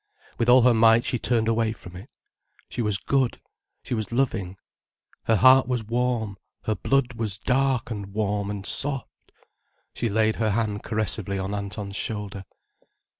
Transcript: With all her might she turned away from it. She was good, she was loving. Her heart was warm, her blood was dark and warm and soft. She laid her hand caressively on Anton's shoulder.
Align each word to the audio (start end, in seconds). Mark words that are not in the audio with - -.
With 0.39 0.49
all 0.49 0.63
her 0.63 0.73
might 0.73 1.03
she 1.05 1.19
turned 1.19 1.47
away 1.47 1.73
from 1.73 1.95
it. 1.95 2.09
She 2.69 2.81
was 2.81 2.97
good, 2.97 3.39
she 3.83 3.93
was 3.93 4.11
loving. 4.11 4.57
Her 5.25 5.35
heart 5.35 5.67
was 5.67 5.83
warm, 5.83 6.37
her 6.63 6.73
blood 6.73 7.13
was 7.13 7.37
dark 7.37 7.91
and 7.91 8.07
warm 8.07 8.49
and 8.49 8.65
soft. 8.65 9.11
She 9.93 10.09
laid 10.09 10.37
her 10.37 10.49
hand 10.49 10.81
caressively 10.81 11.37
on 11.37 11.53
Anton's 11.53 11.97
shoulder. 11.97 12.45